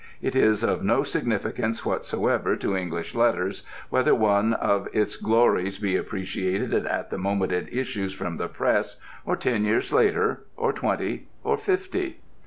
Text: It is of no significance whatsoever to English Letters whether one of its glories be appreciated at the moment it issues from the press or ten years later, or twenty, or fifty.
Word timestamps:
It 0.19 0.35
is 0.35 0.63
of 0.63 0.83
no 0.83 1.03
significance 1.03 1.85
whatsoever 1.85 2.55
to 2.55 2.75
English 2.75 3.13
Letters 3.13 3.61
whether 3.91 4.15
one 4.15 4.55
of 4.55 4.87
its 4.93 5.15
glories 5.15 5.77
be 5.77 5.95
appreciated 5.95 6.73
at 6.73 7.11
the 7.11 7.19
moment 7.19 7.51
it 7.51 7.71
issues 7.71 8.11
from 8.11 8.37
the 8.37 8.47
press 8.47 8.97
or 9.27 9.35
ten 9.35 9.63
years 9.63 9.93
later, 9.93 10.43
or 10.57 10.73
twenty, 10.73 11.27
or 11.43 11.55
fifty. 11.55 12.19